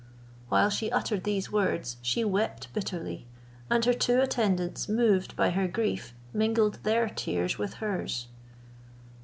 [0.49, 3.27] While she uttered these words, she wept bitterly,
[3.69, 8.25] and her two attendants moved by her grief, mingled their tears with hers.